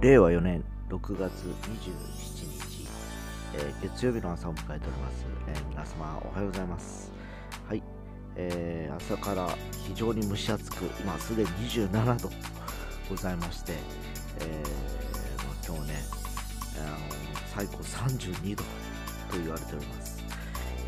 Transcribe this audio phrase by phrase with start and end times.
[0.00, 1.90] 令和4年6月27
[2.48, 2.88] 日、
[3.54, 7.12] えー月曜日の朝を迎えております、えー皆様おはようございます。
[7.68, 7.82] はい、
[8.34, 9.54] えー朝から
[9.86, 12.30] 非常に蒸し暑く今すでに27度
[13.10, 13.74] ございまして、
[14.40, 15.98] えーま今日ね、
[16.78, 16.96] あの
[17.54, 18.68] 最高32度と
[19.38, 20.24] 言われております、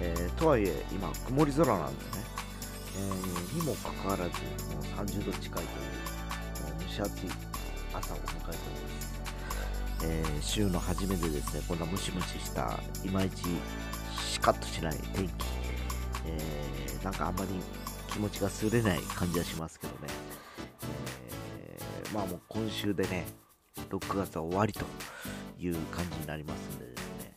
[0.00, 2.24] えーとはいえ今曇り空なんですね、
[2.96, 7.51] えーにもかかわらずもう30度近いというもう蒸し暑い
[7.94, 8.56] 朝を迎えており
[8.94, 9.22] ます、
[10.04, 13.44] えー週の初めでですねこんなムシムシしたいまいち
[14.26, 15.30] シカッとしない天気、
[16.26, 17.48] えーなんかあんまり
[18.12, 19.98] 気持ちがすれない感じはしますけどね、
[21.68, 23.26] えーまあもう今週でね
[23.90, 24.84] 6月は終わりと
[25.58, 27.34] いう感じになりますんでですね、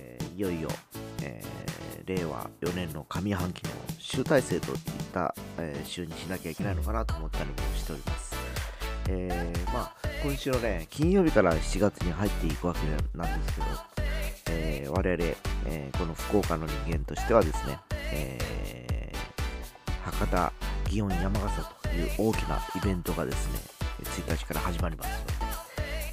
[0.00, 0.68] えーいよいよ、
[1.22, 1.42] え
[2.06, 4.78] 令和4年の上半期の集大成といっ
[5.12, 8.37] た、え週にしなきゃいけないのかなと思ったりもしております。
[9.10, 12.80] えーまあ、今週のね、金曜日から7月に入っていくわけ
[13.16, 13.66] なんですけど、
[14.50, 15.24] えー我々、
[15.66, 17.78] えーこの福岡の人間としてはですね、
[18.12, 19.12] え
[20.04, 20.52] 博多
[20.84, 23.60] 祇園山笠という大きなイベントがですね、
[24.02, 25.24] 1日から始まります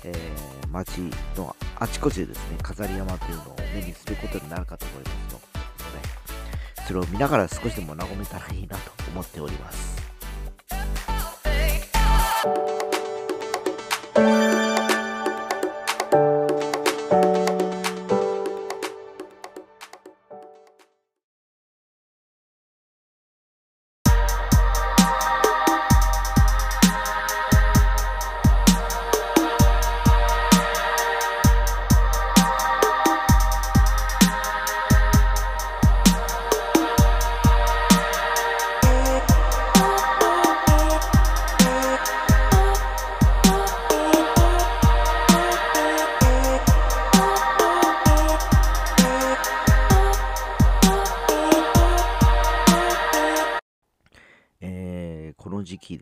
[0.06, 0.32] ので、え
[0.72, 1.02] 街
[1.36, 9.95] のあちこちでですね、飾り山というのを目にすることになるかと思いますので、それを見ながら少しでも和めたらいいなと思っております。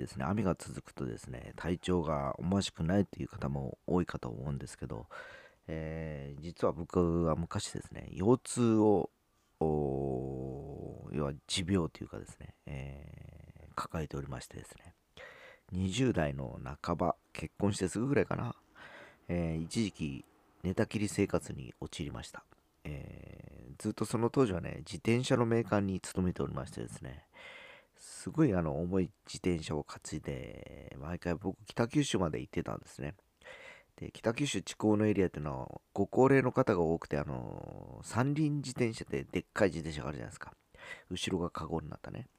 [0.03, 5.07] ですね、雨が続くとですね、体調が思わしくないという方も多いかと思うんですけど、
[5.67, 9.09] えー実は僕は昔ですね、腰痛を、
[9.59, 14.93] 要は持病というかですね、えー抱えておりましてですね、
[15.73, 18.55] 20代の半ば、結婚してすぐぐらいかな、
[19.29, 20.25] えー一時期
[20.63, 22.43] 寝たきり生活に陥りました。
[22.83, 27.25] えーずっとその当時はね、自転車のメーカーに勤めておりましてですね、
[28.23, 33.15] すごいあの重い自転車を担いで、毎回僕、北九州まで行ってたんですね。
[33.97, 40.53] で、北九州地高のエリアっていうのは、ご高齢の方が多くて、あの、三輪自転車ってでっかい自転車があるじゃないですか。
[41.09, 42.29] 後ろがカゴになったね。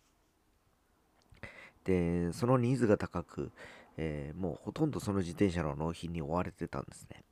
[1.84, 3.52] で、そのニーズが高く、
[3.98, 7.24] えーもうほとんどその自転車の納品に追われてたんですね。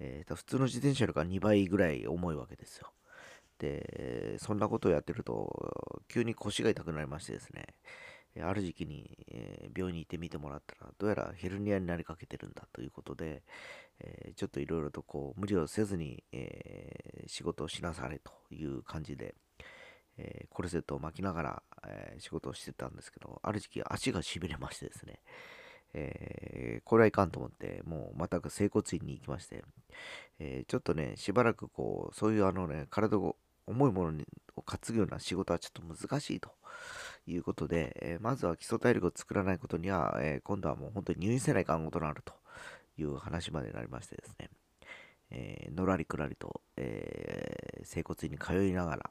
[0.00, 2.92] えー普通の自転車よりか2倍ぐらい重いわけですよ。
[3.60, 7.66] で、そんなことをやってると、急に腰が痛くなりましてですね、
[8.42, 13.42] ある時期に、え病院に行ってみてもらったら、どうやらヘルニアになりかけてるんだということで、
[14.00, 19.34] えちょっといろいろとこう無理をせずに、え仕事をしなされという感じで、
[20.16, 25.20] えコルセットを巻きながら、え仕事をしてたんですけど、ある時期足がしびれましてですね、
[25.92, 29.64] えこれはいかんと思って、もうまた整骨院に行きまして、
[30.38, 34.24] えちょっとね、しばらくこう、そういうあのね、体を重いもの
[34.56, 36.50] を担ぐような仕事はちょっと難しいと
[37.26, 42.34] いうことで、えーまずは基礎体力を作らないことには、えー今度はもう本当に入院せないかんことになると
[42.98, 44.50] いう話までなりましてですね、
[45.30, 49.10] えーのらりくらりと、え整骨院に通いながら、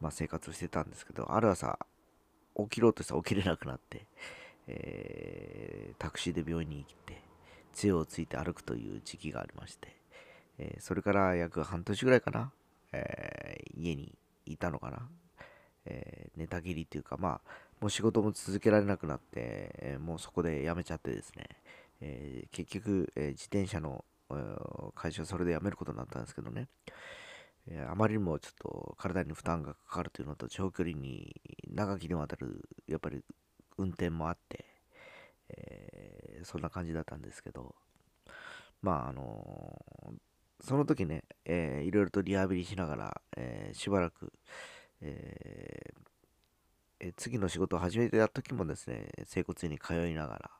[0.00, 1.78] まあ、生活をしてたんですけど、ある朝、
[2.56, 4.06] 起きろうとしたら起きれなくなって、
[4.66, 7.22] えタクシーで病院に行って、
[7.72, 9.96] 杖をついて歩くという時期がありまして、
[10.58, 12.52] えーそれから約半年ぐらいかな、
[12.92, 14.12] えー家に
[14.46, 15.08] いたのかな、
[15.86, 17.50] えー寝たきりっていうか、まあ、
[17.80, 21.46] もう仕事も続けられなくなって、えもうそこで辞めちゃってですね、
[22.00, 24.04] え結局、え自転車の
[24.94, 26.68] 会社をそれで辞めることになったんですけどね、
[27.68, 31.40] えあまりにもちょっと体に負担がかかるというのと長距離に
[31.70, 33.22] 長きにわたるやっぱり
[33.76, 34.64] 運転もあって、
[35.50, 37.74] えーそんな感じだったんですけど。
[38.82, 39.82] まああの
[40.60, 44.32] その時ね、えーいろいろとリハビリしながら、えーしばらく、
[45.00, 50.50] えー次の仕事を始めてた時もですね整骨院に通いながら、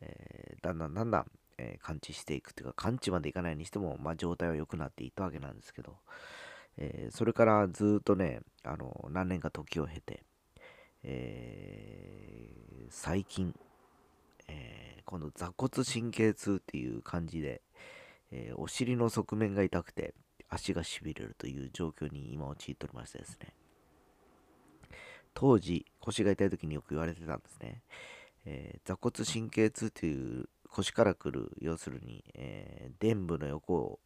[0.00, 1.26] えーだんだんだんだん、
[1.58, 5.96] えー完治していくっていうか完治までいかないにしても、まあ、状態は良くなっていったわけなんですけど、
[6.76, 10.24] えーそれからずっとねあの何年か時を経て、
[11.04, 12.58] えー
[12.90, 13.54] 最近、
[14.48, 17.60] えー、今度座骨神経痛っていう感じで、
[18.30, 20.14] えー、お尻の側面が痛くて
[20.48, 23.54] 足がしびれるという状況に今陥っておりましてですね。
[25.34, 27.82] 当時腰が痛い時によく言われてたんですね、
[28.44, 34.00] えー、座骨神経痛という腰から来る要するに、えー、臀部の横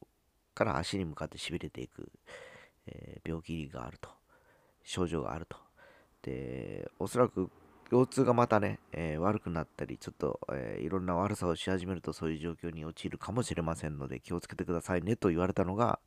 [0.54, 2.10] から足に向かってしびれていく、
[2.86, 4.10] えー、病気があると
[4.84, 5.56] 症状があると。
[6.22, 7.50] でおそらく
[7.92, 15.98] 腰痛がまたね、えー、悪くなったり、ちょっと、えー、いろんな悪さをし始めるとそういう状況に陥るかもしれませんので気をつけてくださいねと言われたのが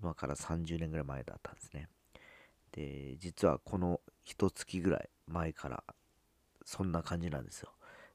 [0.00, 1.88] 今から30年ぐらい前だったんですね。
[2.72, 5.84] で、実はこの一月ぐらい前から
[6.64, 7.68] そんな感じなんですよ。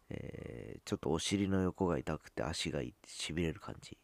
[0.10, 3.96] えー、ちょっとお尻の横が痛くて足がしびれる感じ。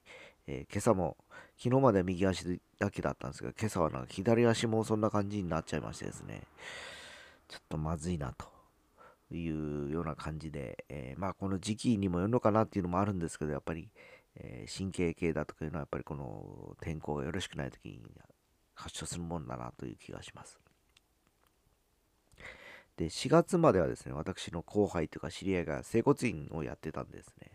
[0.45, 1.17] えー、今朝も
[1.57, 6.41] 昨日まで右足だけだったんですが今朝はなんか左足もそんな感じになっちゃいましてですね
[7.47, 8.52] ちょっとまずいなと
[9.37, 13.89] いうような感じで、えー、まあこの時期にもよるのかなっていうのもあるんですけど、やっぱり、
[14.35, 18.01] えー、神経系だとかいうのはやっぱりこの天候がよろしくない時に
[18.75, 20.59] 発症するもんだなという気がします。
[22.97, 27.51] で、4月まではですね、私の後輩というか知り合いが整骨院をやってたんですね。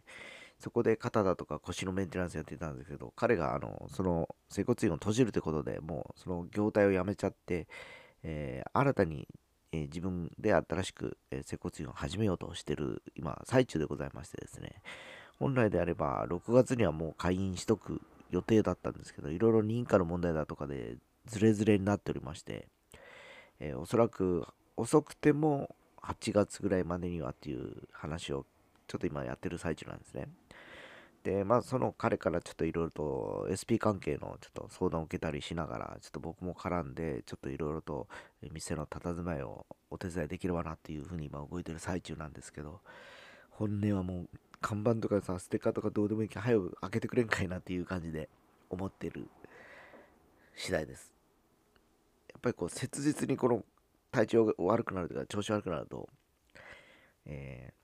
[0.58, 7.68] そこで肩だとか腰のメンテナンスやってたんですけど、彼があのその整骨院を閉じるということでもうその業態を辞めちゃって、
[8.24, 9.28] えー、新たに
[9.72, 14.82] えー、自分で新しく、えー、接骨院を始めようとしてる今最中でございましてですね
[15.38, 18.00] 本来であれば6月にはもう開院しとく
[18.30, 22.68] 予定だったんですけどいろいろ認可の問題だとかでズレズレになっておりまして、
[23.60, 28.46] えー、おそらく遅くても8月ぐらいまでにはっていう話を
[28.86, 30.28] ちょっと今やってる最中なんですね。
[31.28, 38.08] で、まあ、その彼からちょっといろいろと SP 関係のちょっと相談を受けたりしながら、ちょっと僕も絡んで、ちょっといろいろと
[38.50, 42.80] 店の佇まいをお手伝いできればなっていうふうに今動いてる最中なんですけど、
[43.50, 44.28] 本音はもう
[44.62, 48.30] 看板とかさ、ステッカーとかどうでもいいけど、早く開けてくれんかいなっていう感じで
[48.70, 49.28] 思ってる
[50.56, 51.12] 次第です。
[52.30, 53.62] やっぱりこう切実にこの
[54.12, 56.08] 体調が悪くなるとか調子悪くなると、
[57.26, 57.77] えー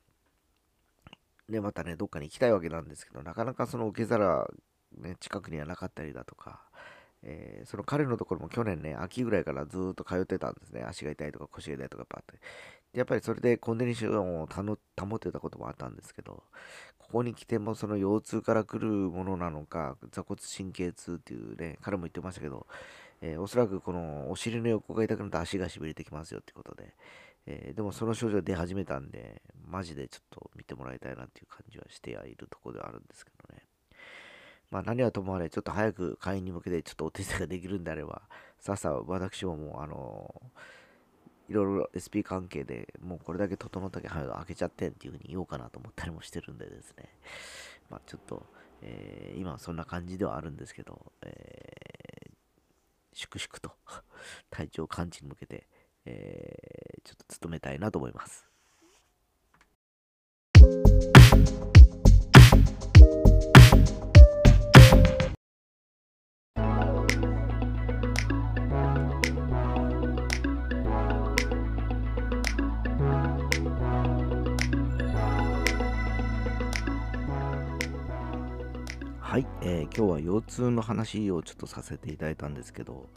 [1.49, 4.49] で、またね、どっかに行きたいわけなんですけど、なかなかその受け皿、
[4.99, 6.62] ね、近くにはなかったりだとか、
[7.23, 10.85] えー、その彼のところも去年ね、秋ぐらいからずっと通ってたんですね。
[10.87, 12.38] 足が痛いとか腰が痛いとかパッて。
[12.93, 16.44] やっぱりそれでコンディションを保ってたこともあったんですけど、
[16.99, 22.67] ここに来てもその腰痛から来るものなのか、座骨神経痛っていうね、彼も言ってましたけど、
[23.20, 26.94] えー、おそらくこのお尻の横が痛くなって足がしびれてきますよってことで、
[27.46, 33.62] えー、でもその症状出始めたんで、マジでちょっと見てもらいたいなっていう感じはしてはいるところではあるんですけどね。
[34.70, 38.23] まあ何はともあれ、ちょっと早く会員に向けてちょっとお手伝いができるんであれば、
[38.58, 47.11] さっさ私ももうあのー、いろいろ SP 関係でもうこれだけ整ったけ早く開けちゃってんっていうふうに言おうかなと思ったりもしてるんでですね。
[47.91, 48.46] まあちょっと、
[48.82, 52.32] えー、今はそんな感じではあるんですけど、えー、
[53.12, 53.76] 粛々と
[54.50, 55.69] 体調完治に向けて、
[56.06, 58.47] えー、ちょっと努めたいなと思います。
[79.34, 83.08] はい、えー、今日は腰痛の話をちょっとさせていただいたんですけど、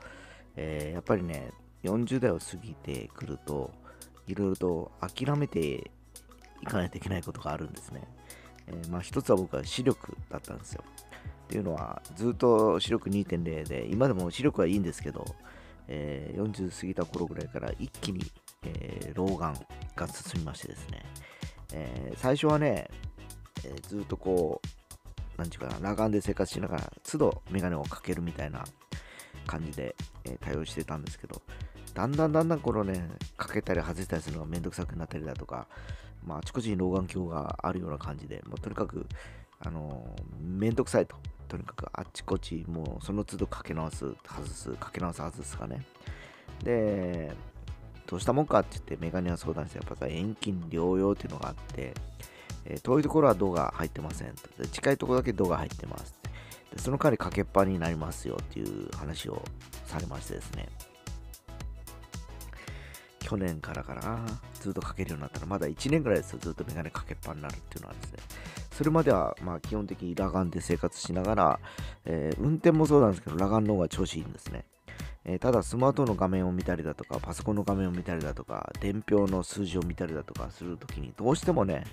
[0.56, 1.52] えー、やっぱりね、
[1.88, 3.72] 40代を過ぎてくると、
[4.28, 5.92] いろいろと諦めて
[6.62, 8.04] いかないといけないことがあるんですね。
[8.68, 10.84] えー、まあ一つは僕は視力だったんですよ。
[11.46, 15.26] っていうのは、ずっと視力2.0で、今でも視力はいいんですけど、
[15.88, 18.22] えー、40過ぎた頃ぐらいから一気に、
[18.66, 19.54] えー、老眼
[19.96, 21.06] が進みましてですね、
[21.74, 22.90] えー、最初はね、
[23.64, 24.62] えー、ずっとこ
[25.36, 28.66] う、なんちゅうかな、裸眼で生活しながら、都度メガネをかけるみたいな
[29.46, 31.42] 感じで、えー、対応してたんですけど、
[31.98, 35.68] だんだんだんだんこのね、かけたり外したりするのがめんどくさくなったりだとか、
[36.24, 39.08] まあ、あちこちに老眼鏡があるような感じで、まあ、とにかく、
[39.60, 41.16] あの、めんどくさいと。
[41.48, 45.88] とにかくあっちこっち、もうその都度かけ直す、外す、かけ直す、外すかね。
[46.64, 47.32] で、
[48.06, 51.96] どうしたもんかって言ってメガネは相談して、やっぱさ、遠近療養っていうのがあって、
[52.66, 54.68] えー、遠いところは銅が入ってませんと。
[54.68, 56.14] 近いところだけ銅が入ってます
[56.76, 56.80] で。
[56.80, 59.42] その代わりかけっぱになりますよっていう話を
[59.88, 60.68] されましてですね。
[63.28, 64.26] 去年からかな、
[64.62, 68.20] ずっとかけるようになったら、まだ1年ぐらいですよ、ずっとメガネかけっぱになるっていうのはですね。
[68.72, 71.60] それまでは、まあ、基本的に裸眼で生活しながら、
[72.06, 74.64] えー、運転もそうなんですけど、裸眼の方が調子いいんですね。
[75.26, 81.84] えー、ただ、スマートの画面を見たりだとか、パソコンの画面を見たりだとか、伝票の数字を見たりだとかするときに、どうしてもね、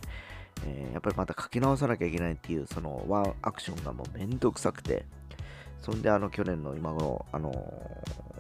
[0.65, 5.05] えー、やっぱりまた書き直さなきゃいけないっていう、そのワンアクションがもうめんどくさくて、
[5.81, 8.34] そんであの去年の今頃、あのー、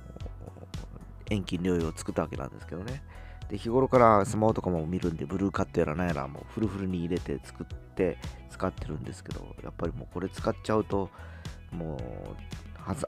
[1.30, 3.02] 遠近療養を作ったわけなんですけどね。
[3.48, 8.18] で、日頃からスマホとかも見るんで、ブルーカットやらなんやらもうフルフルに入れて作って
[8.50, 11.10] 使ってるんですけど、やっぱりもうこれ使っちゃうと、
[11.70, 11.98] もう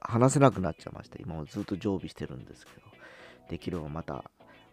[0.00, 1.18] 話せなくなっちゃいました。
[1.20, 2.80] 今もずっと常備してるんですけど、
[3.48, 4.24] できればまた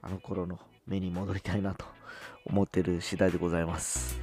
[0.01, 1.85] あの頃の目に戻りたいなと
[2.45, 4.22] 思ってる次第でございます。